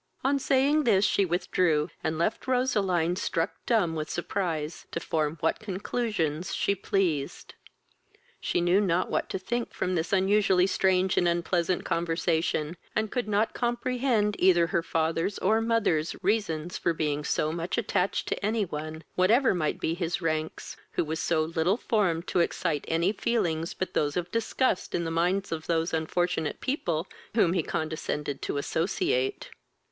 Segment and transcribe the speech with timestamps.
[0.23, 5.59] On saying this, she withdrew, and left Roseline, struck dumb with surprise, to form what
[5.59, 7.53] conclusions she pleased.
[8.39, 13.27] She knew not what to think from this unusually strange and unpleasant conversation, and could
[13.27, 18.65] not comprehend either her father's or mother's reasons for being so much attached to any
[18.65, 23.75] one, whatever might be his ranks, who was so little formed to excite any feelings
[23.75, 27.05] but those of disgust in the minds of those unfortunate people
[27.35, 29.51] who whom he condescended to associate.